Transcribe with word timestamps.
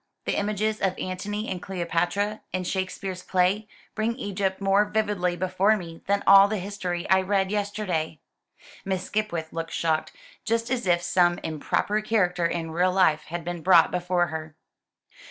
The 0.25 0.35
images 0.35 0.81
of 0.81 0.97
Antony 0.97 1.47
and 1.47 1.61
Cleopatra, 1.61 2.41
in 2.51 2.63
Shakespeare's 2.63 3.21
play, 3.21 3.67
bring 3.93 4.15
Egypt 4.15 4.59
more 4.59 4.83
vividly 4.85 5.35
before 5.37 5.77
me 5.77 6.01
than 6.07 6.23
all 6.25 6.47
the 6.47 6.57
history 6.57 7.07
I 7.07 7.21
read 7.21 7.51
yesterday." 7.51 8.19
Miss 8.83 9.03
Skipwith 9.03 9.53
looked 9.53 9.73
shocked, 9.73 10.11
just 10.43 10.71
as 10.71 10.87
if 10.87 11.03
some 11.03 11.37
improper 11.43 12.01
character 12.01 12.47
in 12.47 12.71
real 12.71 12.91
life 12.91 13.25
had 13.25 13.43
been 13.43 13.61
brought 13.61 13.91
before 13.91 14.25
her. 14.29 14.55